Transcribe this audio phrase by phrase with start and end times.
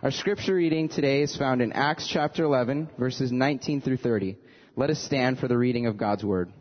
[0.00, 4.38] Our scripture reading today is found in Acts chapter 11, verses 19 through 30.
[4.76, 6.52] Let us stand for the reading of God's word.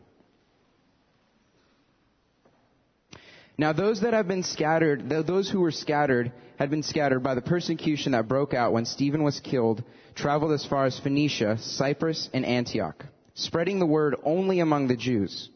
[3.56, 7.44] Now those that have been scattered, those who were scattered, had been scattered by the
[7.44, 9.84] persecution that broke out when Stephen was killed,
[10.16, 15.52] traveled as far as Phoenicia, Cyprus, and Antioch, spreading the word only among the Jews.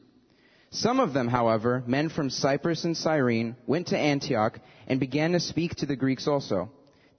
[0.70, 5.39] Some of them, however, men from Cyprus and Cyrene, went to Antioch and began to
[5.39, 6.70] speak to the Greeks also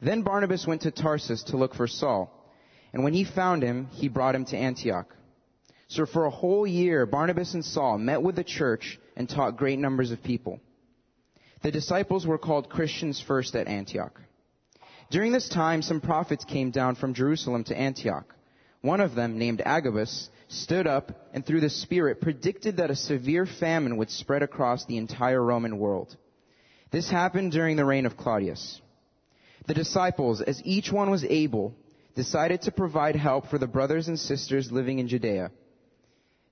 [0.00, 2.34] Then Barnabas went to Tarsus to look for Saul.
[2.92, 5.14] And when he found him, he brought him to Antioch.
[5.88, 9.78] So for a whole year, Barnabas and Saul met with the church and taught great
[9.78, 10.60] numbers of people.
[11.62, 14.20] The disciples were called Christians first at Antioch.
[15.10, 18.34] During this time, some prophets came down from Jerusalem to Antioch.
[18.82, 23.46] One of them, named Agabus, stood up and through the Spirit predicted that a severe
[23.46, 26.14] famine would spread across the entire Roman world.
[26.90, 28.80] This happened during the reign of Claudius.
[29.68, 31.74] The disciples, as each one was able,
[32.16, 35.50] decided to provide help for the brothers and sisters living in Judea.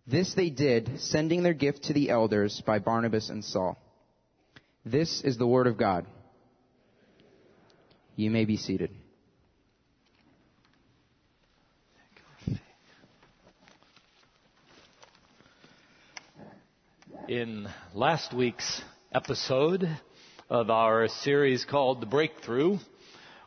[0.06, 3.78] This they did, sending their gift to the elders by Barnabas and Saul.
[4.84, 6.04] This is the word of God.
[8.16, 8.90] You may be seated.
[17.28, 19.88] In last week's episode
[20.50, 22.76] of our series called The Breakthrough,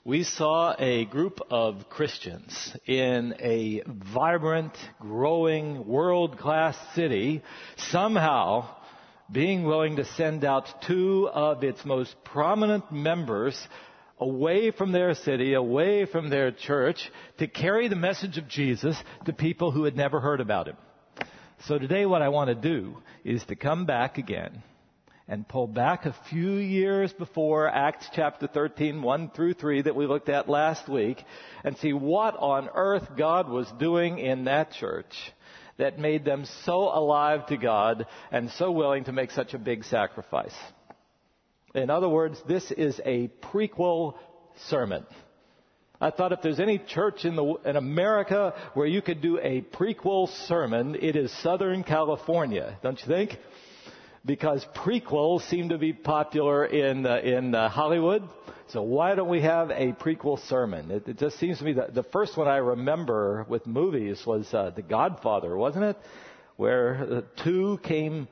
[0.05, 7.44] we saw a group of Christians in a vibrant, growing, world-class city
[7.75, 8.70] somehow
[9.30, 13.67] being willing to send out two of its most prominent members
[14.20, 19.33] away from their city, away from their church, to carry the message of Jesus to
[19.33, 20.77] people who had never heard about him.
[21.67, 24.64] So today what I want to do is to come back again
[25.30, 30.08] and pull back a few years before Acts chapter 13, 1 through 3 that we
[30.08, 31.23] looked at last week
[31.64, 35.14] and see what on earth God was doing in that church
[35.78, 39.84] that made them so alive to God and so willing to make such a big
[39.84, 40.56] sacrifice.
[41.76, 44.16] In other words, this is a prequel
[44.68, 45.06] sermon.
[46.02, 49.62] I thought if there's any church in, the, in America where you could do a
[49.62, 53.38] prequel sermon, it is Southern California, don't you think?
[54.26, 58.24] Because prequels seem to be popular in uh, in uh, Hollywood.
[58.68, 60.92] So why don't we have a prequel sermon?
[60.92, 64.54] It, it just seems to me that the first one I remember with movies was
[64.54, 65.98] uh, The Godfather, wasn't it?
[66.56, 68.28] Where two came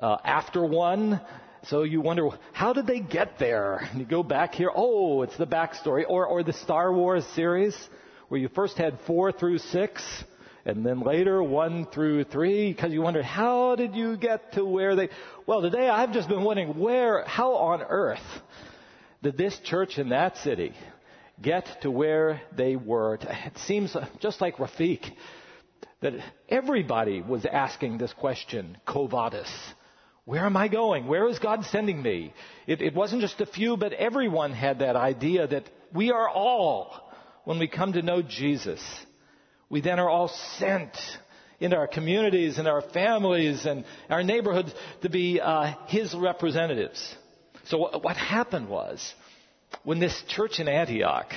[0.00, 1.20] uh, after one.
[1.64, 3.76] So you wonder how did they get there?
[3.76, 4.70] And you go back here.
[4.74, 7.76] Oh, it's the backstory, or or the Star Wars series
[8.28, 10.02] where you first had four through six
[10.64, 14.94] and then later one through three, because you wonder, how did you get to where
[14.96, 15.08] they,
[15.46, 18.18] well today I've just been wondering where, how on earth
[19.22, 20.74] did this church in that city
[21.40, 23.14] get to where they were?
[23.14, 25.04] It seems just like Rafiq,
[26.00, 26.14] that
[26.48, 29.08] everybody was asking this question, Quo
[30.24, 31.06] Where am I going?
[31.06, 32.32] Where is God sending me?
[32.66, 37.12] It, it wasn't just a few, but everyone had that idea that we are all,
[37.44, 38.80] when we come to know Jesus,
[39.70, 40.96] we then are all sent
[41.60, 44.72] into our communities and our families and our neighborhoods
[45.02, 47.14] to be uh, His representatives.
[47.66, 49.14] So what happened was,
[49.84, 51.32] when this church in Antioch,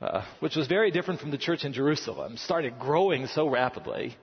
[0.00, 4.16] uh, which was very different from the church in Jerusalem, started growing so rapidly,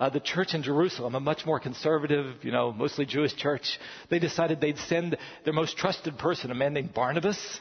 [0.00, 3.78] uh, the church in Jerusalem, a much more conservative, you know, mostly Jewish church,
[4.10, 7.60] they decided they'd send their most trusted person, a man named Barnabas,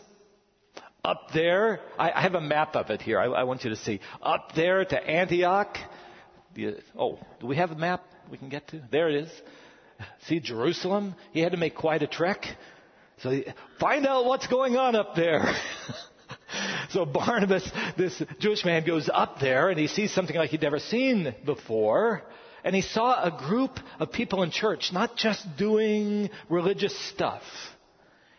[1.06, 3.20] up there, I, I have a map of it here.
[3.20, 4.00] I, I, want you to see.
[4.22, 5.78] Up there to Antioch.
[6.56, 8.82] The, oh, do we have a map we can get to?
[8.90, 9.32] There it is.
[10.28, 11.16] See Jerusalem?
[11.34, 12.46] He had to make quite a trek.
[13.18, 13.46] So he,
[13.82, 15.44] find out what's going on up there.
[16.92, 20.80] so Barnabas, this Jewish man, goes up there and he sees something like he'd never
[20.80, 22.22] seen before.
[22.64, 27.44] And he saw a group of people in church, not just doing religious stuff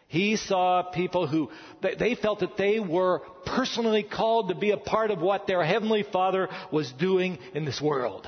[0.06, 5.10] he saw people who, they felt that they were personally called to be a part
[5.10, 8.26] of what their Heavenly Father was doing in this world.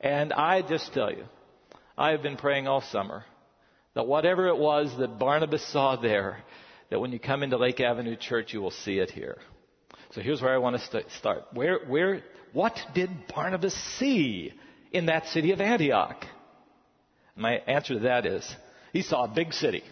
[0.00, 1.24] And I just tell you,
[1.96, 3.24] I have been praying all summer
[3.94, 6.38] that whatever it was that Barnabas saw there,
[6.90, 9.38] that when you come into Lake Avenue Church, you will see it here.
[10.12, 11.44] So here's where I want to start.
[11.52, 12.22] Where, where,
[12.52, 14.52] what did Barnabas see
[14.92, 16.24] in that city of Antioch?
[17.34, 18.56] My answer to that is,
[18.92, 19.82] he saw a big city.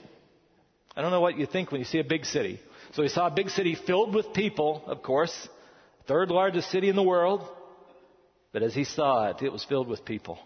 [0.96, 2.61] I don't know what you think when you see a big city.
[2.93, 5.49] So he saw a big city filled with people, of course,
[6.06, 7.49] third largest city in the world.
[8.52, 10.38] But as he saw it, it was filled with people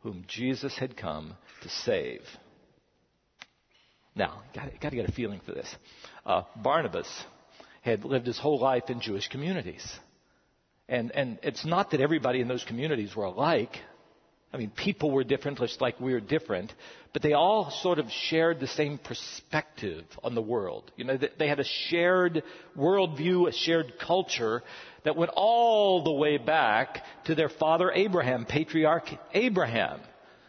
[0.00, 2.22] whom Jesus had come to save.
[4.16, 5.72] Now, got, got to get a feeling for this.
[6.26, 7.08] Uh, Barnabas
[7.82, 9.86] had lived his whole life in Jewish communities.
[10.88, 13.76] And, and it's not that everybody in those communities were alike.
[14.54, 16.72] I mean, people were different, just like we are different,
[17.12, 20.92] but they all sort of shared the same perspective on the world.
[20.96, 22.44] You know, they had a shared
[22.78, 24.62] worldview, a shared culture
[25.04, 29.98] that went all the way back to their father Abraham, patriarch Abraham.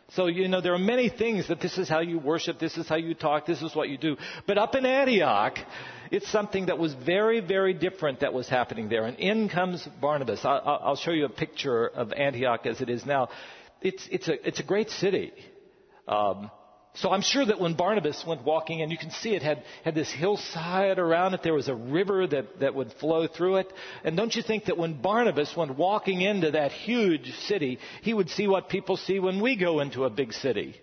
[0.10, 2.88] So, you know, there are many things that this is how you worship, this is
[2.88, 4.18] how you talk, this is what you do.
[4.46, 5.58] But up in Antioch,
[6.12, 9.06] it's something that was very, very different that was happening there.
[9.06, 10.46] And in comes Barnabas.
[10.46, 13.30] I'll, I'll show you a picture of Antioch as it is now
[13.86, 15.32] it's, it's, a, it's a great city.
[16.08, 16.50] Um,
[16.96, 19.94] so I'm sure that when Barnabas went walking, and you can see it had, had
[19.96, 23.72] this hillside around it, there was a river that, that would flow through it.
[24.04, 28.30] And don't you think that when Barnabas went walking into that huge city, he would
[28.30, 30.76] see what people see when we go into a big city?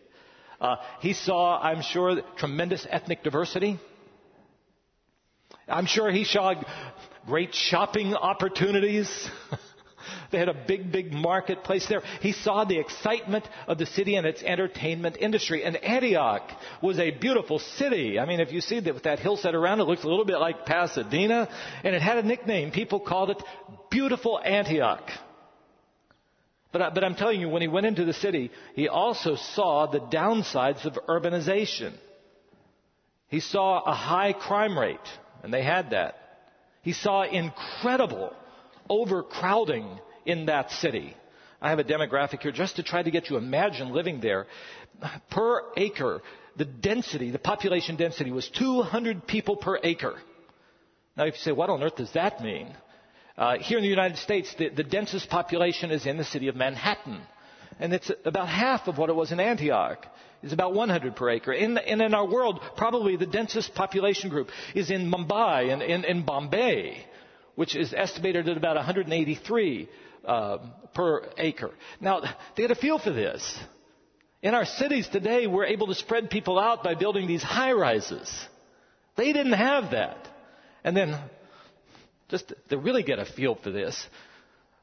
[0.60, 3.80] Uh, he saw, I'm sure, tremendous ethnic diversity.
[5.66, 6.54] I'm sure he saw
[7.26, 9.10] great shopping opportunities.
[10.30, 12.02] They had a big, big marketplace there.
[12.20, 15.64] He saw the excitement of the city and its entertainment industry.
[15.64, 16.50] And Antioch
[16.82, 18.18] was a beautiful city.
[18.18, 20.38] I mean, if you see that with that hillside around it, looks a little bit
[20.38, 21.48] like Pasadena.
[21.84, 22.70] And it had a nickname.
[22.70, 23.42] People called it
[23.90, 25.08] Beautiful Antioch.
[26.72, 30.00] But, but I'm telling you, when he went into the city, he also saw the
[30.00, 31.92] downsides of urbanization.
[33.28, 34.98] He saw a high crime rate,
[35.42, 36.16] and they had that.
[36.82, 38.34] He saw incredible
[38.88, 41.16] overcrowding in that city.
[41.60, 44.46] I have a demographic here just to try to get you imagine living there.
[45.30, 46.20] Per acre,
[46.56, 50.16] the density, the population density was 200 people per acre.
[51.16, 52.74] Now, if you say, what on earth does that mean?
[53.36, 56.56] Uh, here in the United States, the, the densest population is in the city of
[56.56, 57.20] Manhattan.
[57.78, 60.06] And it's about half of what it was in Antioch.
[60.42, 61.52] It's about 100 per acre.
[61.52, 66.04] In, and in our world, probably the densest population group is in Mumbai and in,
[66.04, 67.06] in Bombay
[67.54, 69.88] which is estimated at about 183
[70.24, 70.58] uh,
[70.94, 71.70] per acre.
[72.00, 73.58] Now, to get a feel for this,
[74.42, 78.30] in our cities today, we're able to spread people out by building these high rises.
[79.16, 80.28] They didn't have that.
[80.84, 81.18] And then,
[82.28, 84.06] just to really get a feel for this,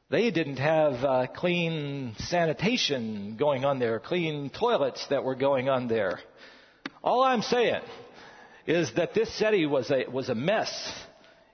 [0.08, 5.88] they didn't have uh, clean sanitation going on there, clean toilets that were going on
[5.88, 6.20] there.
[7.02, 7.82] All I'm saying
[8.66, 10.70] is that this city was a, was a mess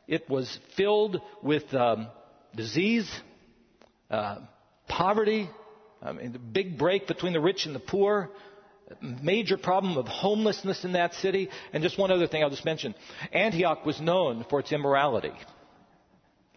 [0.06, 2.08] it was filled with um,
[2.54, 3.10] disease,
[4.10, 4.38] uh,
[4.88, 5.48] poverty,
[6.02, 8.30] I mean, the big break between the rich and the poor,
[9.00, 11.48] major problem of homelessness in that city.
[11.72, 12.94] And just one other thing I'll just mention.
[13.32, 15.32] Antioch was known for its immorality.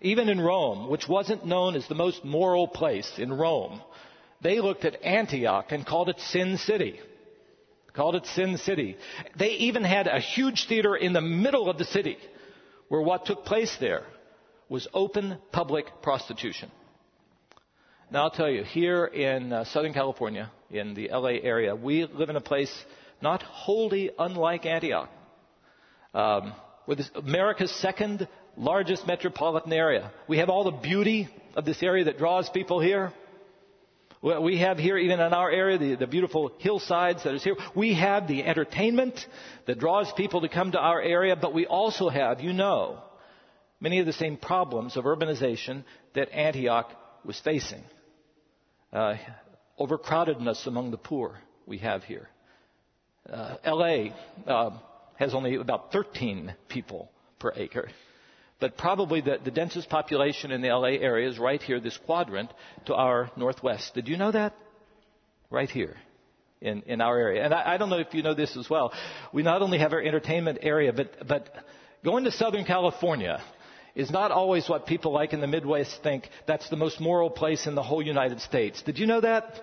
[0.01, 3.81] Even in Rome, which wasn't known as the most moral place in Rome,
[4.41, 6.99] they looked at Antioch and called it Sin City.
[7.93, 8.95] Called it Sin City.
[9.37, 12.17] They even had a huge theater in the middle of the city
[12.89, 14.03] where what took place there
[14.67, 16.69] was open public prostitution.
[18.11, 22.29] Now I'll tell you, here in uh, Southern California, in the LA area, we live
[22.29, 22.71] in a place
[23.21, 25.09] not wholly unlike Antioch.
[26.13, 26.53] Um,
[26.87, 28.27] we're America's second
[28.57, 30.11] largest metropolitan area.
[30.27, 33.13] We have all the beauty of this area that draws people here.
[34.21, 37.55] We have here, even in our area, the, the, beautiful hillsides that is here.
[37.73, 39.17] We have the entertainment
[39.65, 43.01] that draws people to come to our area, but we also have, you know,
[43.79, 45.85] many of the same problems of urbanization
[46.15, 46.91] that Antioch
[47.23, 47.81] was facing.
[48.91, 49.15] Uh,
[49.79, 52.27] overcrowdedness among the poor we have here.
[53.31, 54.07] Uh, LA
[54.47, 54.77] uh,
[55.15, 57.09] has only about 13 people
[57.39, 57.89] per acre.
[58.59, 62.51] But probably the, the densest population in the LA area is right here, this quadrant
[62.85, 63.93] to our northwest.
[63.93, 64.53] Did you know that?
[65.49, 65.95] Right here
[66.61, 67.43] in, in our area.
[67.43, 68.93] And I, I don't know if you know this as well.
[69.33, 71.49] We not only have our entertainment area, but, but
[72.03, 73.41] going to Southern California
[73.95, 77.65] is not always what people like in the Midwest think that's the most moral place
[77.65, 78.81] in the whole United States.
[78.81, 79.61] Did you know that?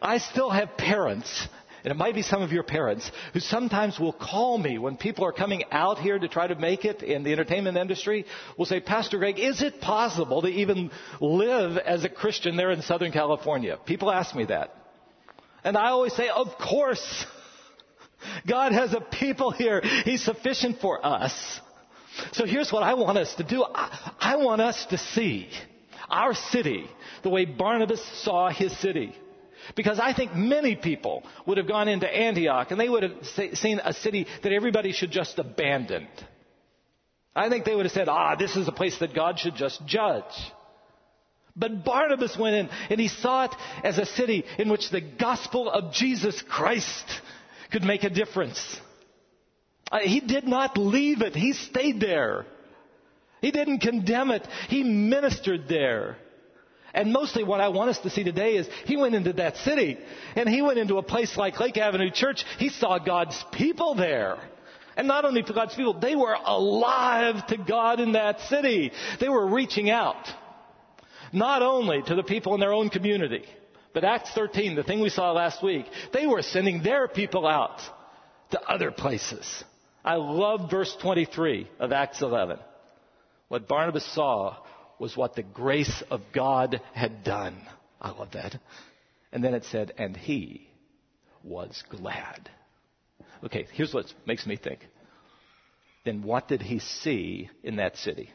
[0.00, 1.48] I still have parents
[1.88, 5.24] and it might be some of your parents who sometimes will call me when people
[5.24, 8.26] are coming out here to try to make it in the entertainment industry,
[8.58, 12.82] will say, Pastor Greg, is it possible to even live as a Christian there in
[12.82, 13.78] Southern California?
[13.86, 14.76] People ask me that.
[15.64, 17.24] And I always say, of course.
[18.46, 19.80] God has a people here.
[20.04, 21.32] He's sufficient for us.
[22.32, 23.64] So here's what I want us to do.
[23.64, 25.48] I, I want us to see
[26.10, 26.84] our city
[27.22, 29.14] the way Barnabas saw his city.
[29.76, 33.80] Because I think many people would have gone into Antioch and they would have seen
[33.84, 36.08] a city that everybody should just abandon.
[37.34, 39.84] I think they would have said, ah, this is a place that God should just
[39.86, 40.24] judge.
[41.54, 45.68] But Barnabas went in and he saw it as a city in which the gospel
[45.68, 47.04] of Jesus Christ
[47.70, 48.80] could make a difference.
[49.90, 51.34] Uh, he did not leave it.
[51.34, 52.46] He stayed there.
[53.40, 54.46] He didn't condemn it.
[54.68, 56.16] He ministered there.
[56.98, 59.98] And mostly what I want us to see today is he went into that city
[60.34, 62.44] and he went into a place like Lake Avenue Church.
[62.58, 64.36] He saw God's people there.
[64.96, 68.90] And not only for God's people, they were alive to God in that city.
[69.20, 70.26] They were reaching out.
[71.32, 73.44] Not only to the people in their own community,
[73.94, 77.80] but Acts 13, the thing we saw last week, they were sending their people out
[78.50, 79.62] to other places.
[80.04, 82.58] I love verse 23 of Acts 11.
[83.46, 84.56] What Barnabas saw
[85.00, 87.60] was what the grace of God had done.
[88.00, 88.56] I love that.
[89.32, 90.68] And then it said, and he
[91.42, 92.50] was glad.
[93.44, 94.80] Okay, here's what makes me think.
[96.04, 98.30] Then what did he see in that city?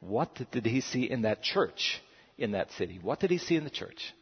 [0.00, 2.00] What did he see in that church
[2.36, 2.98] in that city?
[3.00, 4.12] What did he see in the church?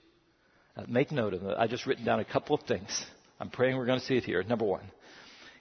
[0.76, 1.56] Uh, make note of it.
[1.58, 3.04] I just written down a couple of things.
[3.40, 4.42] I'm praying we're going to see it here.
[4.42, 4.84] Number one,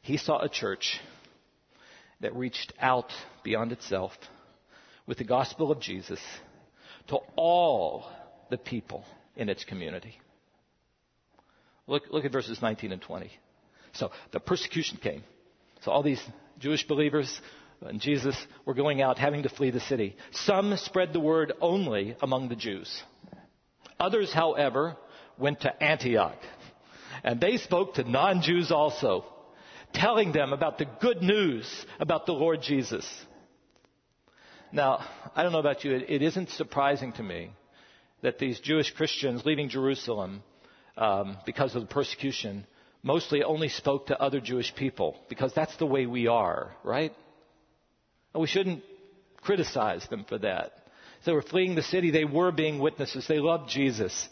[0.02, 1.00] he saw a church
[2.20, 3.12] that reached out
[3.44, 4.12] beyond itself
[5.10, 6.20] with the gospel of Jesus
[7.08, 8.06] to all
[8.52, 9.04] the people
[9.36, 10.20] in its community.
[11.88, 13.32] Look, look at verses 19 and 20.
[13.94, 15.24] So the persecution came.
[15.82, 16.22] So all these
[16.60, 17.42] Jewish believers
[17.82, 20.16] and Jesus were going out having to flee the city.
[20.30, 23.02] Some spread the word only among the Jews.
[24.00, 24.96] Others, however,
[25.40, 26.38] went to Antioch.
[27.24, 29.26] And they spoke to non-Jews also,
[29.92, 33.10] telling them about the good news about the Lord Jesus.
[34.72, 35.04] Now,
[35.36, 37.52] I don't know about you, it isn't surprising to me
[38.22, 40.44] that these Jewish Christians leaving Jerusalem
[40.98, 42.66] um, because of the persecution
[43.02, 47.14] mostly only spoke to other Jewish people because that's the way we are, right?
[48.34, 48.84] And we shouldn't
[49.38, 50.74] criticize them for that.
[51.26, 52.12] they were fleeing the city.
[52.12, 53.26] They were being witnesses.
[53.28, 54.28] They loved Jesus.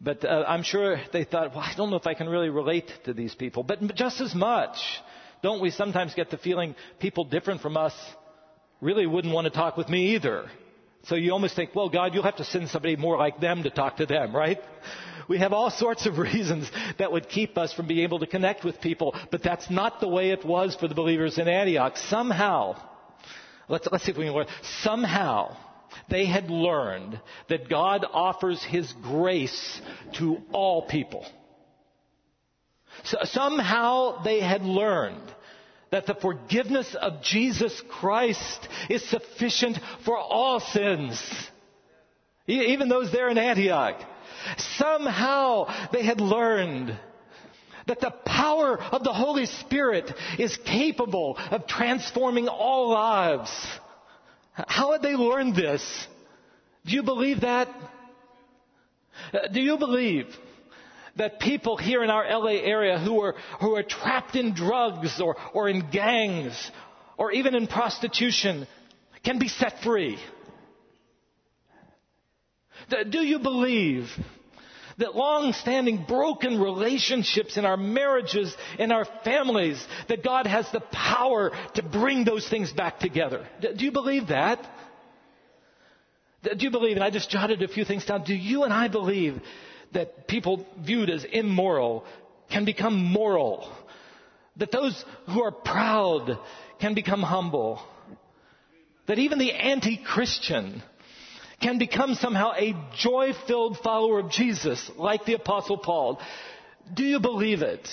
[0.00, 2.90] But uh, I'm sure they thought, well, I don't know if I can really relate
[3.04, 3.62] to these people.
[3.62, 4.76] But just as much,
[5.42, 7.94] don't we sometimes get the feeling people different from us
[8.80, 10.48] really wouldn't want to talk with me either.
[11.04, 13.70] So you almost think, well, God, you'll have to send somebody more like them to
[13.70, 14.58] talk to them, right?
[15.28, 18.64] We have all sorts of reasons that would keep us from being able to connect
[18.64, 21.96] with people, but that's not the way it was for the believers in Antioch.
[21.96, 22.76] Somehow,
[23.68, 24.46] let's, let's see if we can learn,
[24.82, 25.56] somehow,
[26.08, 29.80] they had learned that God offers His grace
[30.14, 31.26] to all people.
[33.04, 35.34] So somehow they had learned
[35.90, 41.20] that the forgiveness of Jesus Christ is sufficient for all sins.
[42.46, 44.00] Even those there in Antioch.
[44.78, 46.98] Somehow they had learned
[47.86, 53.50] that the power of the Holy Spirit is capable of transforming all lives.
[54.52, 56.06] How had they learned this?
[56.86, 57.68] Do you believe that?
[59.32, 60.26] Uh, do you believe
[61.16, 65.36] that people here in our LA area who are, who are trapped in drugs or,
[65.52, 66.70] or in gangs
[67.16, 68.66] or even in prostitution
[69.24, 70.18] can be set free?
[73.10, 74.08] Do you believe
[74.98, 81.52] that long-standing broken relationships in our marriages, in our families, that God has the power
[81.74, 83.46] to bring those things back together?
[83.60, 84.66] Do you believe that?
[86.42, 88.88] Do you believe, and I just jotted a few things down, do you and I
[88.88, 89.40] believe
[89.92, 92.04] that people viewed as immoral
[92.50, 93.70] can become moral.
[94.56, 96.38] That those who are proud
[96.80, 97.82] can become humble.
[99.06, 100.82] That even the anti-Christian
[101.60, 106.20] can become somehow a joy-filled follower of Jesus, like the apostle Paul.
[106.94, 107.86] Do you believe it?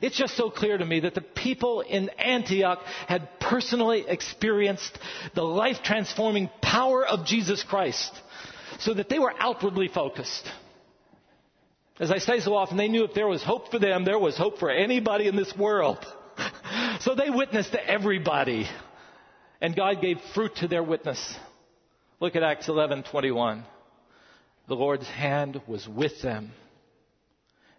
[0.00, 4.98] It's just so clear to me that the people in Antioch had personally experienced
[5.34, 8.12] the life transforming power of Jesus Christ
[8.80, 10.48] so that they were outwardly focused.
[12.00, 14.36] As I say so often, they knew if there was hope for them, there was
[14.36, 16.04] hope for anybody in this world.
[17.00, 18.66] so they witnessed to everybody.
[19.60, 21.36] And God gave fruit to their witness.
[22.20, 23.64] Look at Acts 11:21.
[24.66, 26.52] The Lord's hand was with them,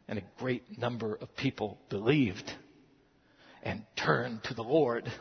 [0.07, 2.51] and a great number of people believed
[3.63, 5.11] and turned to the Lord.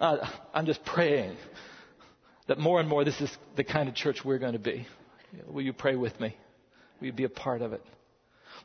[0.00, 1.36] Uh, I'm just praying
[2.50, 4.84] that more and more this is the kind of church we're going to be.
[5.46, 6.36] Will you pray with me?
[7.00, 7.82] Will you be a part of it?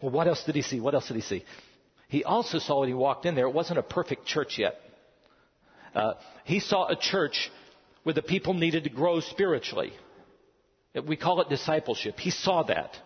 [0.01, 0.79] Well, what else did he see?
[0.79, 1.45] What else did he see?
[2.07, 4.73] He also saw when he walked in there, it wasn't a perfect church yet.
[5.93, 6.13] Uh,
[6.45, 7.51] he saw a church
[8.01, 9.93] where the people needed to grow spiritually.
[11.07, 12.19] We call it discipleship.
[12.19, 12.97] He saw that.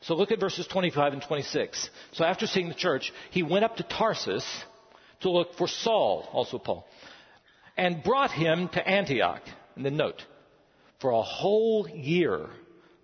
[0.00, 1.90] So look at verses 25 and 26.
[2.12, 4.46] So after seeing the church, he went up to Tarsus
[5.20, 6.86] to look for Saul, also Paul,
[7.76, 9.42] and brought him to Antioch.
[9.76, 10.22] And then note,
[11.00, 12.46] for a whole year,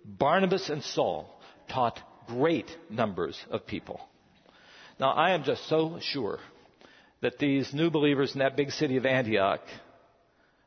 [0.05, 1.29] Barnabas and Saul
[1.69, 3.99] taught great numbers of people.
[4.99, 6.39] Now, I am just so sure
[7.21, 9.61] that these new believers in that big city of Antioch,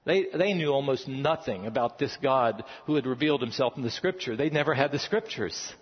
[0.05, 4.37] they, they knew almost nothing about this God who had revealed himself in the scripture.
[4.37, 5.73] They never had the scriptures.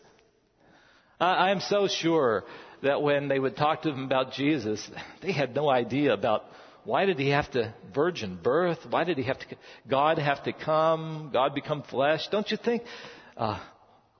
[1.19, 2.45] I, I'm so sure
[2.83, 4.89] that when they would talk to them about Jesus,
[5.23, 6.45] they had no idea about
[6.85, 8.79] why did he have to virgin birth?
[8.89, 9.47] Why did he have to,
[9.89, 12.29] God have to come, God become flesh?
[12.31, 12.83] Don't you think,
[13.37, 13.61] uh,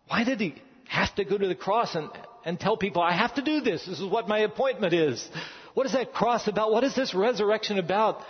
[0.09, 0.55] why did he
[0.89, 2.11] have to go to the cross and,
[2.45, 3.87] and tell people, I have to do this.
[3.87, 5.27] This is what my appointment is.
[5.75, 6.73] What is that cross about?
[6.73, 8.21] What is this resurrection about?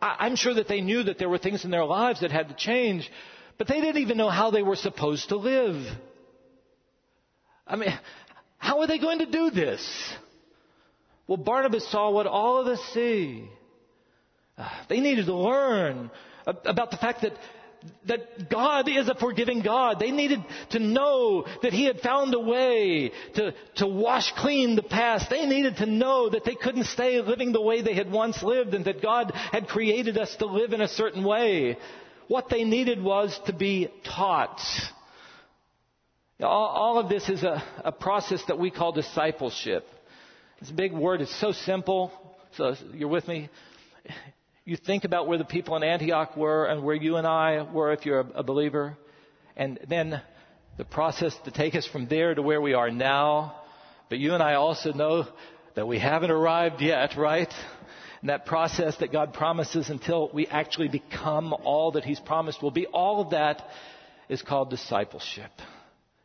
[0.00, 2.48] I, I'm sure that they knew that there were things in their lives that had
[2.48, 3.10] to change,
[3.56, 5.82] but they didn't even know how they were supposed to live.
[7.66, 7.88] I mean,
[8.58, 10.14] how are they going to do this?
[11.26, 13.48] Well, Barnabas saw what all of us see.
[14.88, 16.10] They needed to learn
[16.46, 17.32] about the fact that
[18.06, 19.98] that God is a forgiving God.
[19.98, 24.82] They needed to know that He had found a way to, to wash clean the
[24.82, 25.28] past.
[25.28, 28.74] They needed to know that they couldn't stay living the way they had once lived
[28.74, 31.76] and that God had created us to live in a certain way.
[32.28, 34.60] What they needed was to be taught.
[36.40, 39.86] All, all of this is a, a process that we call discipleship.
[40.58, 41.20] It's a big word.
[41.20, 42.12] It's so simple.
[42.56, 43.50] So you're with me?
[44.66, 47.92] You think about where the people in Antioch were and where you and I were
[47.92, 48.96] if you're a, believer.
[49.58, 50.22] And then
[50.78, 53.56] the process to take us from there to where we are now.
[54.08, 55.26] But you and I also know
[55.74, 57.52] that we haven't arrived yet, right?
[58.22, 62.70] And that process that God promises until we actually become all that He's promised will
[62.70, 63.62] be, all of that
[64.30, 65.50] is called discipleship.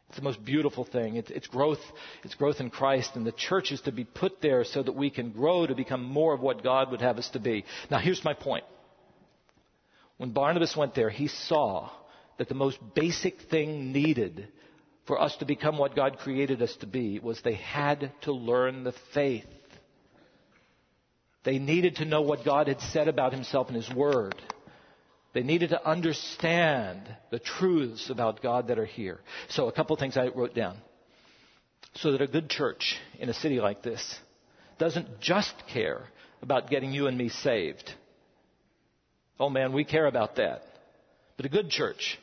[0.09, 1.17] It's the most beautiful thing.
[1.17, 1.79] It's, it's, growth.
[2.23, 5.11] It's growth in Christ, and the church is to be put there so that we
[5.11, 7.63] can grow to become more of what God would have us to be.
[7.91, 8.63] Now, here's my point.
[10.17, 11.91] When Barnabas went there, he saw
[12.39, 14.47] that the most basic thing needed
[15.05, 18.83] for us to become what God created us to be was they had to learn
[18.83, 19.45] the faith.
[21.43, 24.35] They needed to know what God had said about Himself in His Word.
[25.33, 29.19] They needed to understand the truths about God that are here.
[29.49, 30.77] So, a couple things I wrote down.
[31.95, 34.19] So that a good church in a city like this
[34.77, 36.03] doesn't just care
[36.41, 37.91] about getting you and me saved.
[39.39, 40.61] Oh man, we care about that.
[41.37, 42.19] But a good church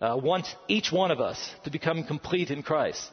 [0.00, 3.10] uh, wants each one of us to become complete in Christ.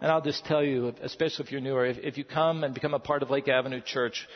[0.00, 2.92] And I'll just tell you, especially if you're newer, if, if you come and become
[2.92, 4.28] a part of Lake Avenue Church,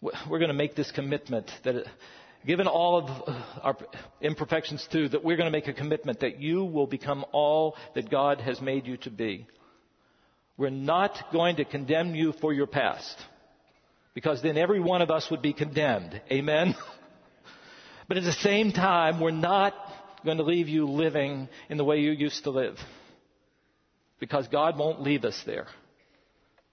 [0.00, 1.84] we're going to make this commitment that
[2.46, 3.76] given all of our
[4.20, 8.10] imperfections too, that we're going to make a commitment that you will become all that
[8.10, 9.46] God has made you to be.
[10.56, 13.16] We're not going to condemn you for your past,
[14.14, 16.20] because then every one of us would be condemned.
[16.30, 16.74] Amen?
[18.08, 19.74] But at the same time, we're not
[20.24, 22.76] going to leave you living in the way you used to live,
[24.20, 25.66] because God won't leave us there.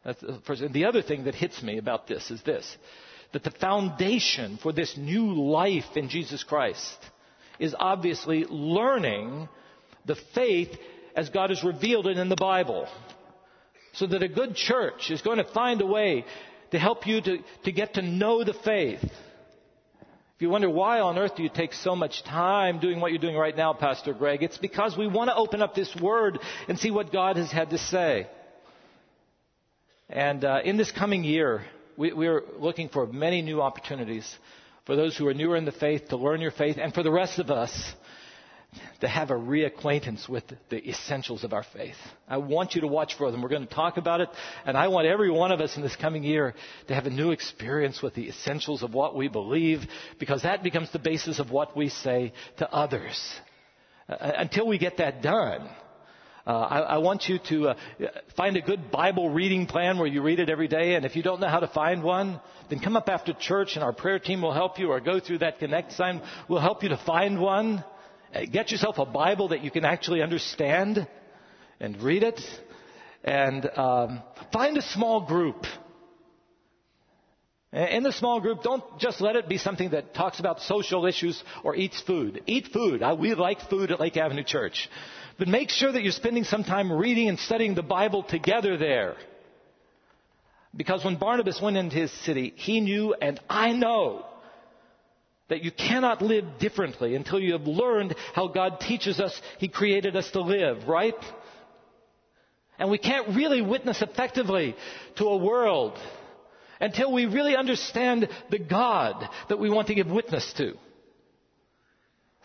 [0.05, 0.61] That's uh, the, first.
[0.61, 2.77] And the other thing that hits me about this is this
[3.33, 6.97] that the foundation for this new life in Jesus Christ
[7.59, 9.49] is obviously learning
[10.05, 10.69] the faith
[11.15, 12.87] as God has revealed it in the Bible.
[13.93, 16.25] So that a good church is going to find a way
[16.71, 19.03] to help you to, to get to know the faith.
[19.03, 23.21] If you wonder why on earth do you take so much time doing what you're
[23.21, 26.79] doing right now, Pastor Greg, it's because we want to open up this Word and
[26.79, 28.27] see what God has had to say.
[30.09, 31.63] And uh, in this coming year,
[31.97, 34.31] we, we're looking for many new opportunities
[34.85, 37.11] for those who are newer in the faith to learn your faith, and for the
[37.11, 37.93] rest of us
[39.01, 41.95] to have a reacquaintance with the essentials of our faith.
[42.27, 43.41] I want you to watch for them.
[43.41, 44.29] We're going to talk about it,
[44.65, 46.55] and I want every one of us in this coming year
[46.87, 49.81] to have a new experience with the essentials of what we believe,
[50.19, 53.21] because that becomes the basis of what we say to others.
[54.09, 55.69] Uh, until we get that done,
[56.45, 57.75] uh, I, I, want you to uh,
[58.35, 60.95] find a good Bible reading plan where you read it every day.
[60.95, 63.83] And if you don't know how to find one, then come up after church and
[63.83, 66.21] our prayer team will help you or go through that connect sign.
[66.49, 67.85] We'll help you to find one.
[68.35, 71.07] Uh, get yourself a Bible that you can actually understand
[71.79, 72.41] and read it.
[73.23, 75.65] And um, find a small group.
[77.71, 81.41] In the small group, don't just let it be something that talks about social issues
[81.63, 82.43] or eats food.
[82.45, 83.01] Eat food.
[83.01, 84.89] I, we like food at Lake Avenue Church.
[85.37, 89.15] But make sure that you're spending some time reading and studying the Bible together there.
[90.75, 94.25] Because when Barnabas went into his city, he knew and I know
[95.49, 100.15] That you cannot live differently until you have learned how God teaches us He created
[100.15, 101.13] us to live, right?
[102.79, 104.75] And we can't really witness effectively
[105.17, 105.97] to a world
[106.79, 110.73] until we really understand the God that we want to give witness to.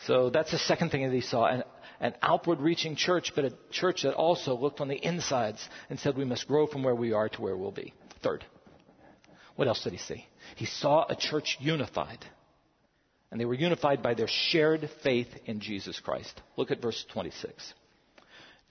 [0.07, 1.63] So that's the second thing that he saw an,
[2.01, 6.17] an outward reaching church, but a church that also looked on the insides and said
[6.17, 7.93] we must grow from where we are to where we'll be.
[8.23, 8.45] Third,
[9.57, 10.27] what else did he see?
[10.57, 12.25] He saw a church unified.
[13.31, 16.41] And they were unified by their shared faith in Jesus Christ.
[16.57, 17.75] Look at verse 26.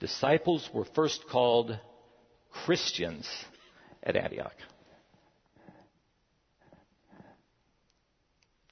[0.00, 1.78] Disciples were first called
[2.50, 3.28] Christians
[4.02, 4.56] at Antioch.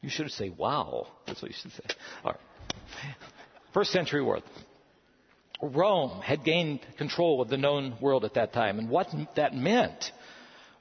[0.00, 1.06] You should say, wow.
[1.26, 1.84] That's what you should say.
[2.24, 3.16] All right.
[3.76, 4.42] First century world.
[5.60, 8.78] Rome had gained control of the known world at that time.
[8.78, 10.12] And what that meant,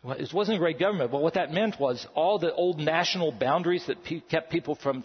[0.01, 3.33] well, it wasn't a great government, but what that meant was all the old national
[3.33, 5.03] boundaries that pe- kept people from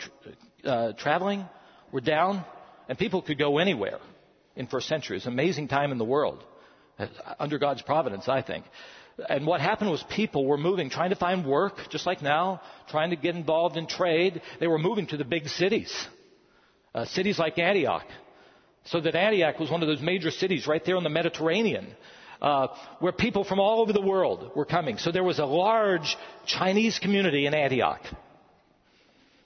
[0.65, 1.49] uh, traveling
[1.91, 2.45] were down,
[2.89, 3.99] and people could go anywhere
[4.55, 5.17] in first century.
[5.17, 6.45] It was an amazing time in the world,
[6.97, 7.09] uh,
[7.41, 8.67] under God's providence, I think.
[9.29, 13.11] And what happened was people were moving, trying to find work, just like now, trying
[13.11, 14.43] to get involved in trade.
[14.61, 15.93] They were moving to the big cities,
[16.95, 18.07] uh, cities like Antioch.
[18.85, 21.89] So that Antioch was one of those major cities right there in the Mediterranean,
[22.41, 24.99] uh, where people from all over the world were coming.
[24.99, 28.01] So there was a large Chinese community in Antioch.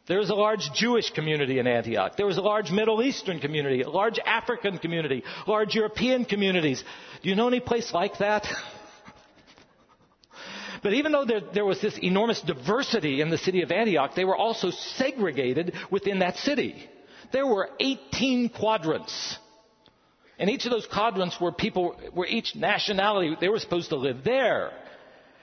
[0.06, 2.16] There was a large Jewish community in Antioch.
[2.16, 6.84] There was a large Middle Eastern community, a large African community, large European communities.
[7.22, 8.46] Do you know any place like that?
[10.82, 14.26] But even though there, there, was this enormous diversity in the city of Antioch, they
[14.26, 16.86] were also segregated within that city.
[17.34, 19.38] There were 18 quadrants.
[20.38, 24.22] And each of those quadrants were people, were each nationality, they were supposed to live
[24.22, 24.70] there.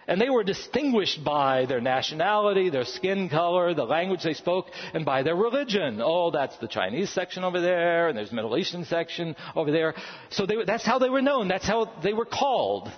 [0.07, 5.03] And they were distinguished by their nationality, their skin color, the language they spoke, and
[5.03, 5.99] by their religion.
[6.01, 9.93] Oh, that's the Chinese section over there, and there's Middle Eastern section over there.
[10.29, 11.49] So they, that's how they were known.
[11.49, 12.89] That's how they were called.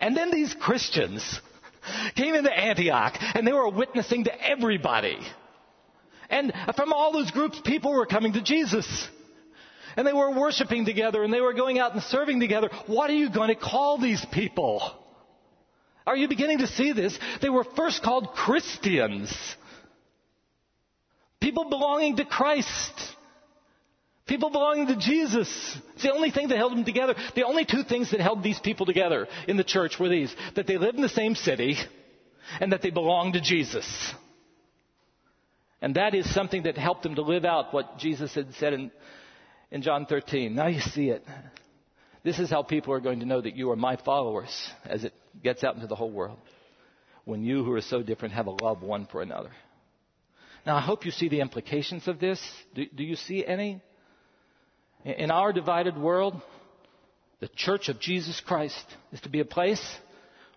[0.00, 1.40] And then these Christians
[2.16, 5.20] came into Antioch and they were witnessing to everybody.
[6.32, 9.08] And from all those groups, people were coming to Jesus.
[9.96, 12.70] And they were worshiping together and they were going out and serving together.
[12.86, 14.80] What are you going to call these people?
[16.06, 17.16] Are you beginning to see this?
[17.42, 19.30] They were first called Christians.
[21.40, 22.92] People belonging to Christ.
[24.26, 25.76] People belonging to Jesus.
[25.94, 27.14] It's the only thing that held them together.
[27.34, 30.66] The only two things that held these people together in the church were these that
[30.66, 31.76] they lived in the same city
[32.58, 34.14] and that they belonged to Jesus.
[35.82, 38.92] And that is something that helped them to live out what Jesus had said in,
[39.72, 40.54] in John 13.
[40.54, 41.24] Now you see it.
[42.22, 45.12] This is how people are going to know that you are my followers as it
[45.42, 46.38] gets out into the whole world.
[47.24, 49.50] When you who are so different have a love one for another.
[50.64, 52.40] Now I hope you see the implications of this.
[52.76, 53.82] Do, do you see any?
[55.04, 56.40] In our divided world,
[57.40, 59.84] the church of Jesus Christ is to be a place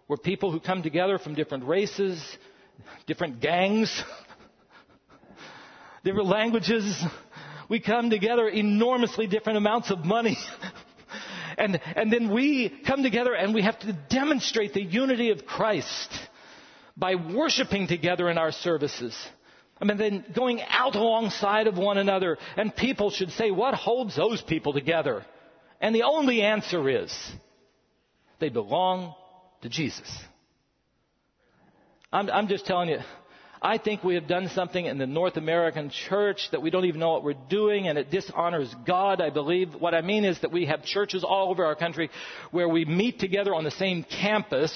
[0.05, 2.23] where people who come together from different races,
[3.07, 4.03] different gangs,
[6.05, 7.03] different languages,
[7.67, 10.37] we come together enormously different amounts of money.
[11.57, 16.13] and, and then we come together and we have to demonstrate the unity of Christ
[16.95, 19.17] by worshiping together in our services.
[19.81, 24.15] I mean, then going out alongside of one another, and people should say, what holds
[24.15, 25.25] those people together?
[25.81, 27.13] And the only answer is,
[28.39, 29.15] they belong
[29.63, 30.07] to Jesus.
[32.13, 32.99] I'm, I'm just telling you,
[33.61, 36.99] I think we have done something in the North American church that we don't even
[36.99, 39.73] know what we're doing and it dishonors God, I believe.
[39.73, 42.09] What I mean is that we have churches all over our country
[42.51, 44.73] where we meet together on the same campus,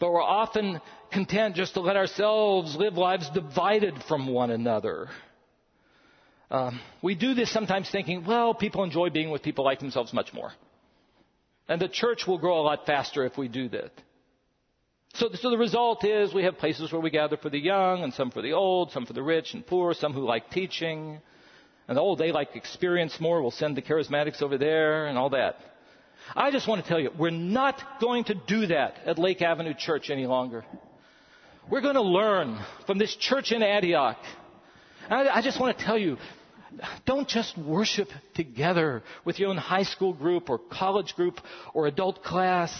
[0.00, 0.80] but we're often
[1.12, 5.08] content just to let ourselves live lives divided from one another.
[6.50, 10.32] Um, we do this sometimes thinking, well, people enjoy being with people like themselves much
[10.32, 10.52] more.
[11.68, 13.90] And the church will grow a lot faster if we do that.
[15.14, 18.12] So, so the result is we have places where we gather for the young and
[18.14, 21.20] some for the old, some for the rich and poor, some who like teaching.
[21.88, 23.40] And oh, they like experience more.
[23.40, 25.56] We'll send the charismatics over there and all that.
[26.36, 29.74] I just want to tell you, we're not going to do that at Lake Avenue
[29.76, 30.64] Church any longer.
[31.70, 34.18] We're going to learn from this church in Antioch.
[35.08, 36.18] I, I just want to tell you,
[37.06, 41.40] don't just worship together with your own high school group or college group
[41.74, 42.72] or adult class.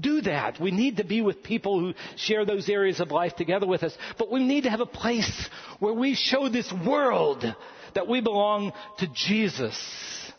[0.00, 0.60] Do that.
[0.60, 3.96] We need to be with people who share those areas of life together with us.
[4.18, 7.44] But we need to have a place where we show this world
[7.94, 10.32] that we belong to Jesus.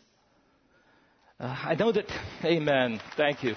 [1.39, 2.05] Uh, I know that,
[2.43, 3.01] amen.
[3.17, 3.55] Thank you.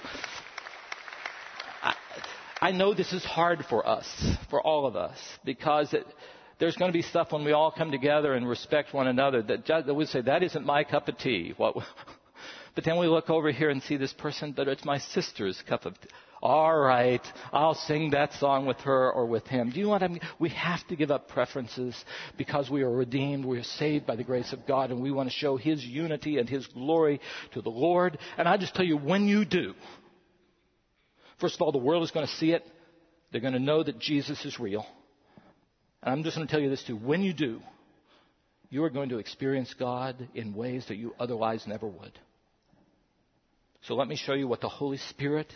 [2.59, 4.07] I know this is hard for us,
[4.49, 6.05] for all of us, because it,
[6.59, 9.67] there's going to be stuff when we all come together and respect one another that,
[9.67, 11.53] that we say, that isn't my cup of tea.
[11.55, 11.75] What,
[12.77, 15.87] but then we look over here and see this person, but it's my sister's cup
[15.87, 16.09] of tea.
[16.43, 19.71] All right, I'll sing that song with her or with him.
[19.71, 20.19] Do you know what I mean?
[20.37, 21.95] We have to give up preferences
[22.37, 23.45] because we are redeemed.
[23.45, 26.37] We are saved by the grace of God and we want to show His unity
[26.37, 27.19] and His glory
[27.53, 28.19] to the Lord.
[28.37, 29.73] And I just tell you, when you do,
[31.39, 32.63] first of all, the world is going to see it.
[33.31, 34.85] They're going to know that Jesus is real.
[36.03, 36.95] And I'm just going to tell you this too.
[36.95, 37.59] When you do,
[38.69, 42.19] you are going to experience God in ways that you otherwise never would.
[43.87, 45.47] So let me show you what the Holy Spirit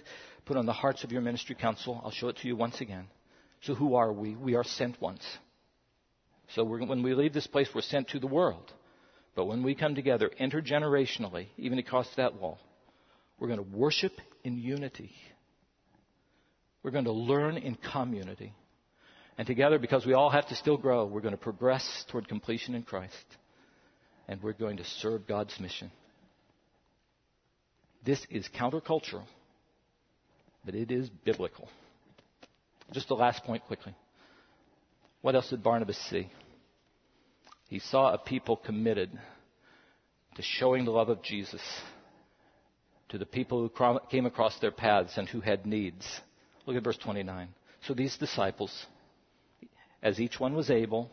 [0.46, 2.00] put on the hearts of your ministry council.
[2.02, 3.08] I'll show it to you once again.
[3.62, 4.38] So who are we?
[4.38, 5.22] We are sent ones.
[6.56, 8.72] So when we leave this place, we're sent to the world.
[9.36, 12.58] But when we come together intergenerationally, even across that wall,
[13.38, 14.14] we're going to worship
[14.46, 15.12] in unity.
[16.84, 18.54] We're going to learn in community.
[19.38, 22.76] And together, because we all have to still grow, we're going to progress toward completion
[22.76, 23.26] in Christ.
[24.30, 25.92] And we're going to serve God's mission.
[28.04, 29.24] This is countercultural,
[30.66, 31.70] but it is biblical.
[32.92, 33.96] Just the last point quickly.
[35.22, 36.30] What else did Barnabas see?
[37.70, 39.12] He saw a people committed
[40.36, 41.62] to showing the love of Jesus
[43.10, 46.06] to the people who came across their paths and who had needs.
[46.66, 47.50] Look at verse 29.
[47.88, 48.86] So these disciples,
[50.02, 51.10] as each one was able,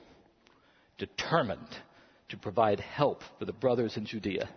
[0.96, 1.68] determined
[2.28, 4.48] to provide help for the brothers in Judea.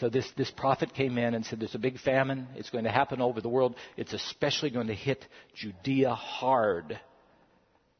[0.00, 2.48] So this, this prophet came in and said, There's a big famine.
[2.56, 3.76] It's going to happen over the world.
[3.96, 6.98] It's especially going to hit Judea hard.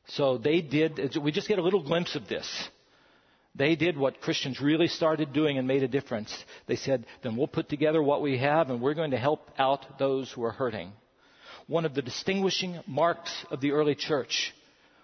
[0.09, 2.69] So they did, we just get a little glimpse of this.
[3.57, 6.37] They did what Christians really started doing and made a difference.
[6.67, 9.99] They said, Then we'll put together what we have and we're going to help out
[9.99, 10.93] those who are hurting.
[11.67, 14.53] One of the distinguishing marks of the early church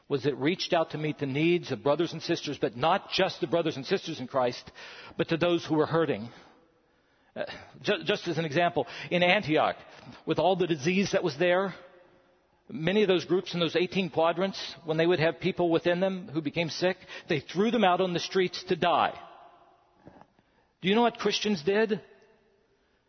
[0.08, 3.40] was it reached out to meet the needs of brothers and sisters, but not just
[3.40, 4.70] the brothers and sisters in Christ,
[5.16, 6.28] but to those who were hurting.
[7.34, 7.44] Uh,
[7.82, 9.76] just, just as an example, in Antioch,
[10.26, 11.74] with all the disease that was there,
[12.68, 16.28] many of those groups in those 18 quadrants, when they would have people within them
[16.32, 16.96] who became sick,
[17.28, 19.18] they threw them out on the streets to die.
[20.82, 22.00] Do you know what Christians did?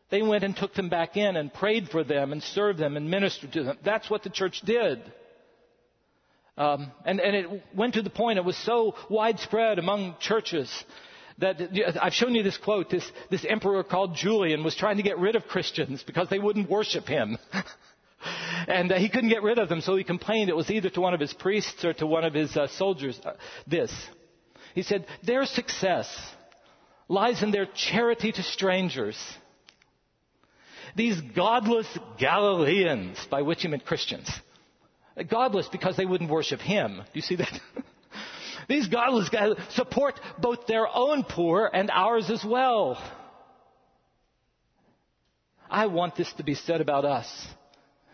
[0.10, 3.10] They went and took them back in and prayed for them and served them and
[3.10, 3.78] ministered to them.
[3.84, 5.02] That's what the church did.
[6.56, 10.72] Um, and, and it went to the point, it was so widespread among churches
[11.40, 12.90] that I've shown you this quote.
[12.90, 16.70] This, this emperor called Julian was trying to get rid of Christians because they wouldn't
[16.70, 17.38] worship him.
[18.68, 21.02] and uh, he couldn't get rid of them, so he complained it was either to
[21.02, 23.20] one of his priests or to one of his uh, soldiers.
[23.24, 23.34] Uh,
[23.68, 23.94] this.
[24.76, 26.08] He said, Their success
[27.08, 29.18] lies in their charity to strangers.
[30.96, 31.88] These godless
[32.20, 34.30] Galileans, by which he meant Christians.
[35.30, 36.98] Godless because they wouldn't worship him.
[36.98, 37.60] Do you see that?
[38.68, 43.02] These godless guys support both their own poor and ours as well.
[45.70, 47.48] I want this to be said about us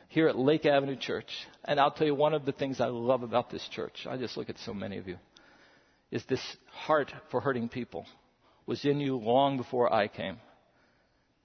[0.08, 1.28] here at Lake Avenue Church.
[1.66, 4.08] And I'll tell you one of the things I love about this church.
[4.10, 5.18] I just look at so many of you.
[6.12, 8.06] Is this heart for hurting people
[8.66, 10.38] was in you long before I came.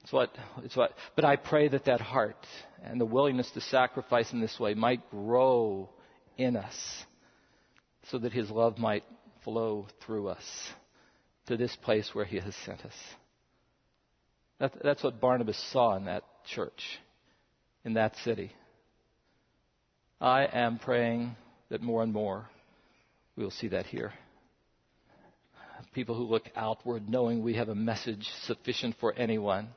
[0.03, 0.31] It's what,
[0.63, 2.47] it's what, but I pray that that heart
[2.83, 5.89] and the willingness to sacrifice in this way might grow
[6.37, 7.05] in us
[8.11, 9.05] so that His love might
[9.45, 10.45] flow through us
[11.47, 12.95] to this place where He has sent us.
[14.59, 16.99] That, that's what Barnabas saw in that church,
[17.85, 18.53] in that city.
[20.21, 21.37] I am praying
[21.71, 22.47] that more and more
[23.37, 24.13] we will see that here.
[25.93, 29.69] People who look outward knowing we have a message sufficient for anyone.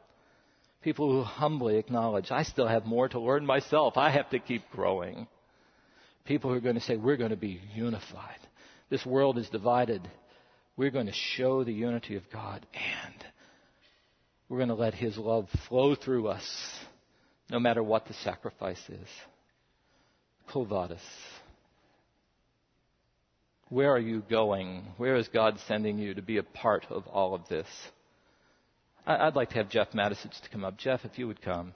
[0.84, 3.98] People who humbly acknowledge, I still have more to learn myself.
[3.98, 5.28] I have to keep growing.
[6.28, 8.40] People who are going to say, we're going to be unified.
[8.90, 10.08] This world is divided.
[10.76, 13.26] We're going to show the unity of God and
[14.50, 16.46] we're going to let His love flow through us
[17.50, 19.08] no matter what the sacrifice is.
[20.52, 21.02] Quo vadis.
[23.70, 24.86] Where are you going?
[24.98, 27.68] Where is God sending you to be a part of all of this?
[29.06, 30.78] I'd like to have Jeff Matisich to come up.
[30.78, 31.74] Jeff, if you would come.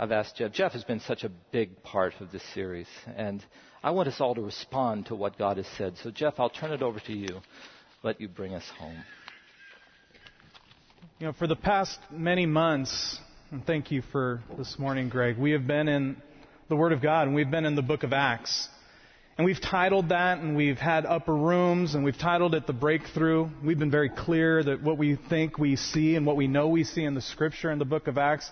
[0.00, 0.52] I've asked Jeff.
[0.52, 3.44] Jeff has been such a big part of this series, and
[3.82, 5.96] I want us all to respond to what God has said.
[6.04, 7.40] So, Jeff, I'll turn it over to you.
[8.04, 9.02] Let you bring us home.
[11.18, 13.18] You know, for the past many months,
[13.50, 16.22] and thank you for this morning, Greg, we have been in
[16.68, 18.68] the Word of God, and we've been in the book of Acts.
[19.36, 23.48] And we've titled that, and we've had upper rooms, and we've titled it The Breakthrough.
[23.64, 26.84] We've been very clear that what we think we see and what we know we
[26.84, 28.48] see in the Scripture in the book of Acts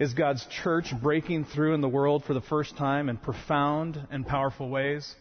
[0.00, 4.26] is God's church breaking through in the world for the first time in profound and
[4.26, 5.14] powerful ways.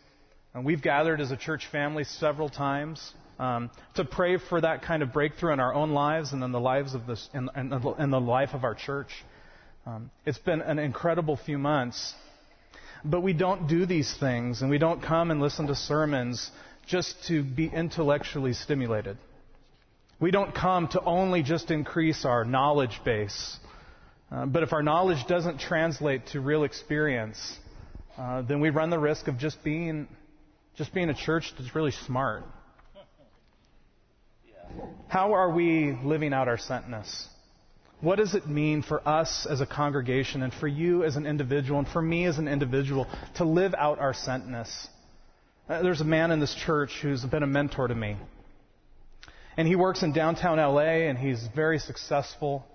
[0.54, 5.04] And we've gathered as a church family several times um, to pray for that kind
[5.04, 8.52] of breakthrough in our own lives and in the lives of this, in, the life
[8.54, 9.10] of our church.
[9.86, 12.14] Um, it's been an incredible few months.
[13.04, 16.52] But we don't do these things, and we don't come and listen to sermons
[16.88, 19.18] just to be intellectually stimulated.
[20.22, 23.58] We don't come to only just increase our knowledge base.
[24.32, 27.58] Uh, but if our knowledge doesn't translate to real experience,
[28.18, 30.08] uh, then we run the risk of just being,
[30.76, 32.44] just being a church that's really smart.
[35.08, 37.26] How are we living out our sentness?
[38.02, 41.80] What does it mean for us as a congregation and for you as an individual
[41.80, 44.70] and for me as an individual to live out our sentness?
[45.68, 48.16] Uh, there's a man in this church who's been a mentor to me.
[49.58, 52.66] And he works in downtown LA and he's very successful.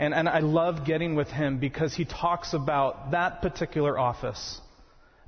[0.00, 4.58] And, and I love getting with him because he talks about that particular office,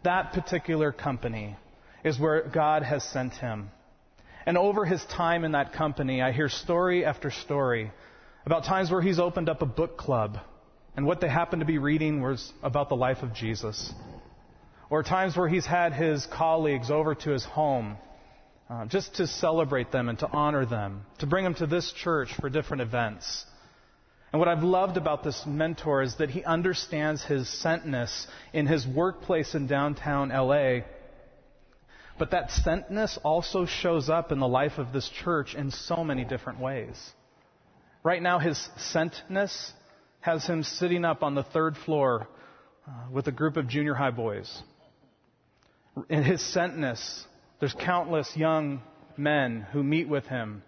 [0.03, 1.57] that particular company
[2.03, 3.71] is where God has sent him.
[4.47, 7.93] And over his time in that company, I hear story after story
[8.47, 10.39] about times where he's opened up a book club
[10.97, 13.93] and what they happened to be reading was about the life of Jesus.
[14.89, 17.99] Or times where he's had his colleagues over to his home
[18.71, 22.31] uh, just to celebrate them and to honor them, to bring them to this church
[22.41, 23.45] for different events.
[24.33, 28.87] And what I've loved about this mentor is that he understands his sentness in his
[28.87, 30.81] workplace in downtown LA.
[32.18, 36.25] But that sentness also shows up in the life of this church in so many
[36.25, 36.97] different ways.
[38.03, 38.59] Right now, his
[38.95, 39.73] sentness
[40.21, 42.27] has him sitting up on the third floor
[42.88, 44.62] uh, with a group of junior high boys.
[46.09, 47.25] In his sentness,
[47.61, 48.81] there's countless young
[49.16, 50.62] men who meet with him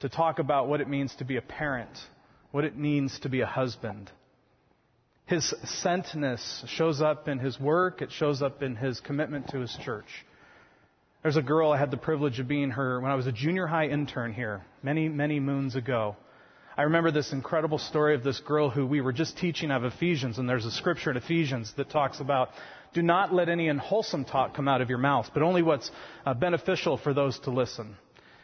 [0.00, 1.90] to talk about what it means to be a parent,
[2.50, 4.10] what it means to be a husband.
[5.26, 5.52] His
[5.84, 10.06] sentness shows up in his work, it shows up in his commitment to his church.
[11.22, 13.66] There's a girl I had the privilege of being her when I was a junior
[13.66, 16.16] high intern here many, many moons ago.
[16.76, 20.38] I remember this incredible story of this girl who we were just teaching of Ephesians,
[20.38, 22.50] and there's a scripture in Ephesians that talks about
[22.92, 25.90] do not let any unwholesome talk come out of your mouth, but only what's
[26.24, 27.96] uh, beneficial for those to listen.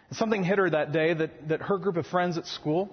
[0.08, 2.90] And something hit her that day that, that her group of friends at school,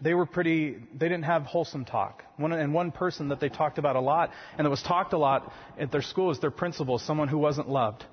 [0.00, 2.22] they were pretty, they didn't have wholesome talk.
[2.36, 5.18] One, and one person that they talked about a lot, and that was talked a
[5.18, 8.04] lot at their school, was their principal, someone who wasn't loved.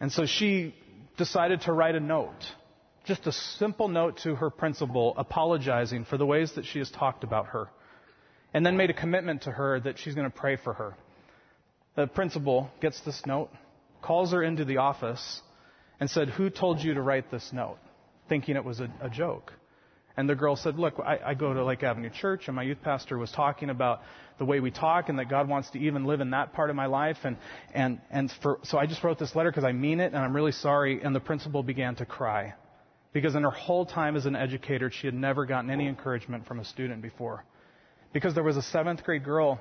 [0.00, 0.74] And so she
[1.16, 2.44] decided to write a note
[3.06, 7.22] just a simple note to her principal apologizing for the ways that she has talked
[7.22, 7.68] about her.
[8.52, 10.96] And then made a commitment to her that she's going to pray for her.
[11.94, 13.50] The principal gets this note,
[14.02, 15.40] calls her into the office,
[16.00, 17.78] and said, Who told you to write this note?
[18.28, 19.52] Thinking it was a, a joke.
[20.16, 22.82] And the girl said, Look, I, I go to Lake Avenue Church, and my youth
[22.82, 24.00] pastor was talking about
[24.38, 26.76] the way we talk and that God wants to even live in that part of
[26.76, 27.18] my life.
[27.24, 27.36] And,
[27.74, 30.34] and, and for, so I just wrote this letter because I mean it, and I'm
[30.34, 31.02] really sorry.
[31.02, 32.54] And the principal began to cry
[33.12, 36.60] because in her whole time as an educator, she had never gotten any encouragement from
[36.60, 37.44] a student before.
[38.12, 39.60] Because there was a seventh grade girl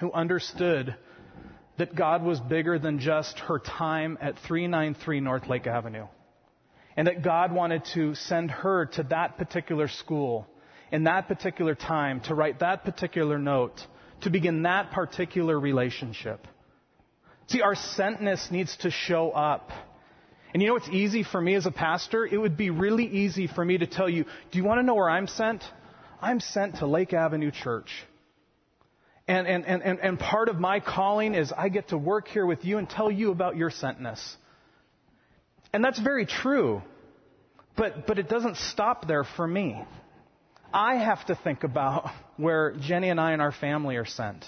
[0.00, 0.94] who understood
[1.78, 6.06] that God was bigger than just her time at 393 North Lake Avenue.
[6.98, 10.46] And that God wanted to send her to that particular school
[10.92, 13.80] in that particular time to write that particular note
[14.22, 16.46] to begin that particular relationship.
[17.46, 19.70] See, our sentness needs to show up
[20.52, 22.24] and you know what's easy for me as a pastor?
[22.26, 24.94] It would be really easy for me to tell you, do you want to know
[24.94, 25.62] where I'm sent?
[26.22, 27.90] I'm sent to Lake Avenue Church.
[29.26, 32.64] And, and, and, and part of my calling is I get to work here with
[32.64, 34.18] you and tell you about your sentness.
[35.72, 36.82] And that's very true.
[37.76, 39.80] But, but it doesn't stop there for me.
[40.72, 44.44] I have to think about where Jenny and I and our family are sent.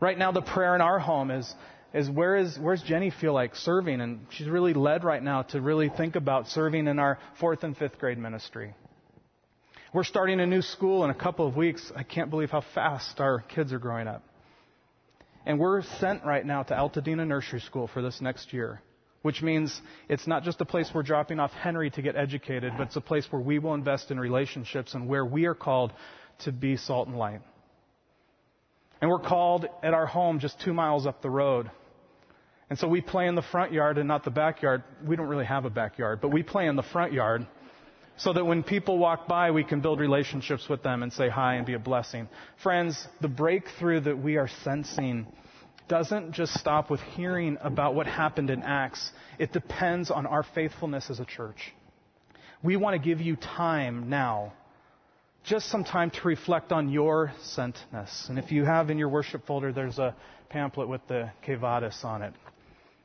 [0.00, 1.54] Right now, the prayer in our home is
[1.94, 4.02] is where is where's Jenny feel like serving?
[4.02, 7.74] And she's really led right now to really think about serving in our fourth and
[7.74, 8.74] fifth grade ministry.
[9.94, 11.90] We're starting a new school in a couple of weeks.
[11.96, 14.22] I can't believe how fast our kids are growing up.
[15.46, 18.82] And we're sent right now to Altadena Nursery School for this next year,
[19.22, 22.88] which means it's not just a place we're dropping off Henry to get educated, but
[22.88, 25.92] it's a place where we will invest in relationships and where we are called
[26.40, 27.40] to be salt and light.
[29.00, 31.70] And we're called at our home just two miles up the road
[32.68, 34.82] and so we play in the front yard and not the backyard.
[35.04, 37.46] We don't really have a backyard, but we play in the front yard
[38.18, 41.56] so that when people walk by, we can build relationships with them and say hi
[41.56, 42.28] and be a blessing.
[42.62, 45.26] Friends, the breakthrough that we are sensing
[45.88, 49.10] doesn't just stop with hearing about what happened in Acts.
[49.38, 51.72] It depends on our faithfulness as a church.
[52.62, 54.52] We want to give you time now,
[55.44, 58.28] just some time to reflect on your sentness.
[58.28, 60.16] And if you have in your worship folder, there's a
[60.48, 62.34] pamphlet with the Quo Vadis on it.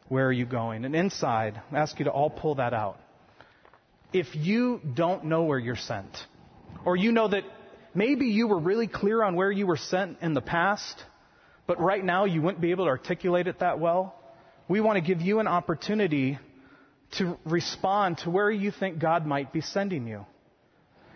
[0.08, 0.86] Where are you going?
[0.86, 3.00] And inside, I ask you to all pull that out.
[4.12, 6.18] If you don't know where you're sent,
[6.84, 7.44] or you know that
[7.94, 11.04] maybe you were really clear on where you were sent in the past,
[11.72, 14.14] but right now you wouldn't be able to articulate it that well,
[14.68, 16.38] we want to give you an opportunity
[17.14, 20.26] to respond to where you think God might be sending you.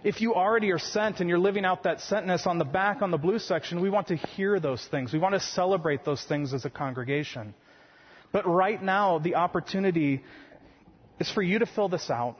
[0.01, 3.11] If you already are sent and you're living out that sentness on the back on
[3.11, 5.11] the blue section, we want to hear those things.
[5.11, 7.53] We want to celebrate those things as a congregation.
[8.31, 10.23] But right now, the opportunity
[11.19, 12.37] is for you to fill this out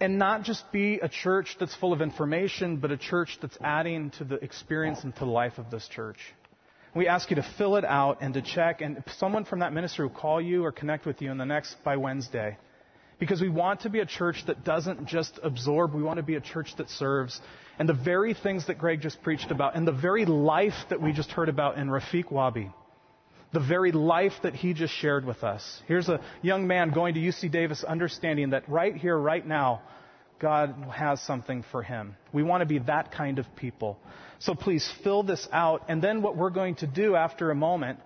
[0.00, 4.10] and not just be a church that's full of information, but a church that's adding
[4.18, 6.18] to the experience and to the life of this church.
[6.94, 10.06] We ask you to fill it out and to check, and someone from that ministry
[10.06, 12.58] will call you or connect with you in the next by Wednesday.
[13.18, 16.34] Because we want to be a church that doesn't just absorb, we want to be
[16.34, 17.40] a church that serves.
[17.78, 21.12] And the very things that Greg just preached about, and the very life that we
[21.12, 22.70] just heard about in Rafiq Wabi,
[23.54, 25.82] the very life that he just shared with us.
[25.86, 29.80] Here's a young man going to UC Davis understanding that right here, right now,
[30.42, 32.16] God has something for him.
[32.32, 33.96] We want to be that kind of people.
[34.40, 35.84] So please fill this out.
[35.88, 38.00] And then what we're going to do after a moment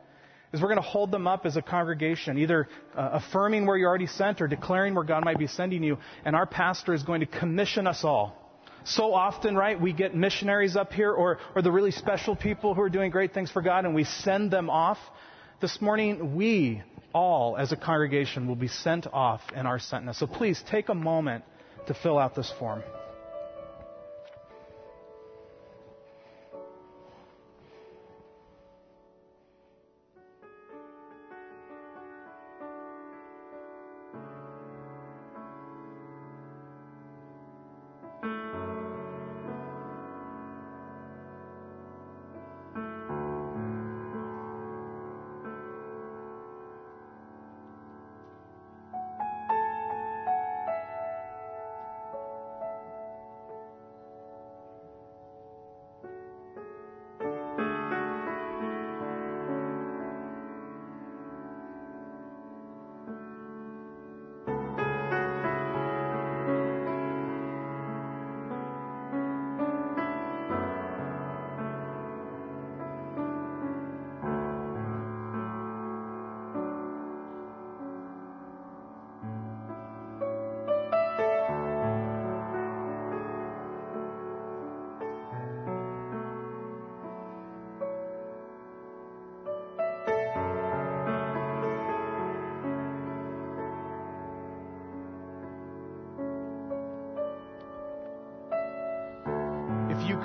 [0.53, 3.89] is we're going to hold them up as a congregation, either uh, affirming where you're
[3.89, 5.97] already sent or declaring where God might be sending you.
[6.27, 8.37] And our pastor is going to commission us all.
[8.85, 12.83] So often, right, we get missionaries up here or, or the really special people who
[12.83, 14.99] are doing great things for God and we send them off.
[15.63, 16.83] This morning, we
[17.15, 20.17] all as a congregation will be sent off in our sentness.
[20.17, 21.45] So please take a moment
[21.87, 22.83] to fill out this form.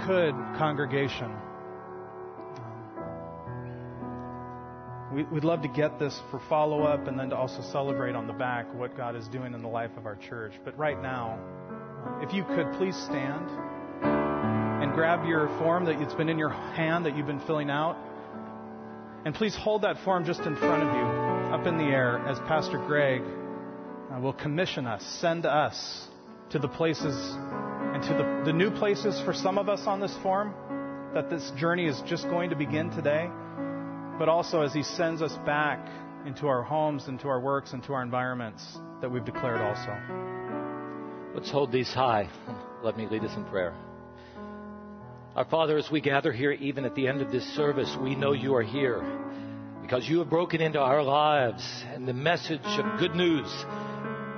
[0.06, 1.32] Could, congregation,
[5.12, 8.28] we, would love to get this for follow up and then to also celebrate on
[8.28, 10.54] the back what God is doing in the life of our church.
[10.64, 11.40] But right now,
[12.22, 13.50] if you could please stand
[14.82, 17.98] and grab your form that it's been in your hand that you've been filling out.
[19.26, 22.40] And please hold that form just in front of you, up in the air, as
[22.40, 26.08] Pastor Greg uh, will commission us, send us
[26.50, 27.14] to the places
[27.94, 30.54] and to the, the new places for some of us on this form,
[31.14, 33.30] that this journey is just going to begin today,
[34.18, 35.88] but also as He sends us back
[36.26, 38.64] into our homes, into our works, into our environments
[39.02, 39.98] that we've declared also.
[41.34, 42.30] Let's hold these high.
[42.84, 43.74] Let me lead us in prayer.
[45.36, 48.34] Our Father, as we gather here, even at the end of this service, we know
[48.34, 49.02] you are here
[49.82, 53.48] because you have broken into our lives and the message of good news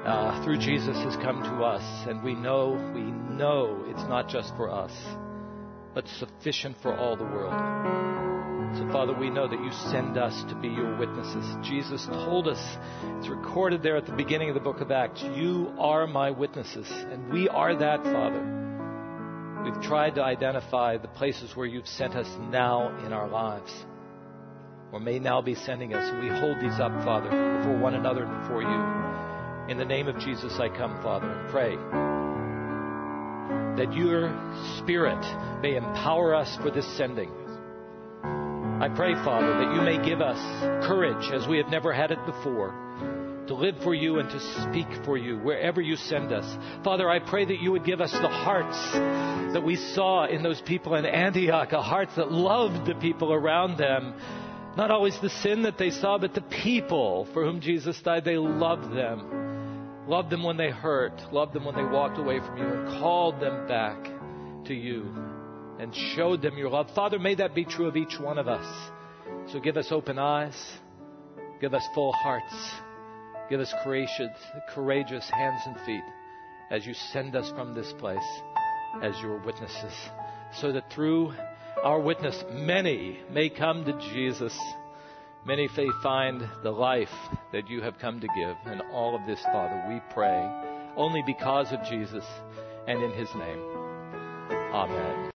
[0.05, 4.55] uh, through Jesus has come to us, and we know, we know it's not just
[4.57, 4.91] for us,
[5.93, 7.53] but sufficient for all the world.
[8.77, 11.45] So, Father, we know that you send us to be your witnesses.
[11.61, 12.77] Jesus told us,
[13.19, 16.87] it's recorded there at the beginning of the book of Acts, you are my witnesses,
[16.89, 19.61] and we are that, Father.
[19.63, 23.71] We've tried to identify the places where you've sent us now in our lives,
[24.91, 26.11] or may now be sending us.
[26.21, 29.02] We hold these up, Father, before one another and before you.
[29.69, 31.77] In the name of Jesus, I come, Father, and pray
[33.77, 34.29] that your
[34.79, 35.23] Spirit
[35.61, 37.31] may empower us for this sending.
[38.81, 40.37] I pray, Father, that you may give us
[40.85, 42.71] courage as we have never had it before
[43.47, 46.45] to live for you and to speak for you wherever you send us.
[46.83, 48.77] Father, I pray that you would give us the hearts
[49.53, 53.77] that we saw in those people in Antioch, a hearts that loved the people around
[53.77, 54.13] them.
[54.75, 58.37] Not always the sin that they saw, but the people for whom Jesus died, they
[58.37, 59.52] loved them.
[60.07, 63.39] Loved them when they hurt, loved them when they walked away from you, and called
[63.39, 64.03] them back
[64.65, 65.13] to you
[65.79, 66.89] and showed them your love.
[66.93, 68.91] Father, may that be true of each one of us.
[69.51, 70.55] So give us open eyes,
[71.63, 72.53] Give us full hearts.
[73.49, 74.37] Give us courageous,
[74.75, 76.03] courageous hands and feet
[76.69, 78.41] as you send us from this place
[79.01, 79.93] as your witnesses,
[80.59, 81.33] so that through
[81.81, 84.53] our witness, many may come to Jesus.
[85.45, 87.13] Many may find the life
[87.51, 88.55] that you have come to give.
[88.65, 90.49] And all of this, Father, we pray
[90.95, 92.23] only because of Jesus
[92.87, 93.59] and in his name.
[94.73, 95.31] Amen.